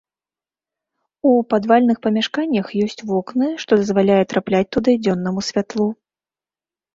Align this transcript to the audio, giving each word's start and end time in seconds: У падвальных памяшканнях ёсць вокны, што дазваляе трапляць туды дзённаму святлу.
У 1.31 1.33
падвальных 1.53 1.97
памяшканнях 2.05 2.71
ёсць 2.85 3.03
вокны, 3.11 3.51
што 3.65 3.71
дазваляе 3.83 4.17
трапляць 4.35 4.65
туды 4.77 4.97
дзённаму 5.05 5.45
святлу. 5.51 5.89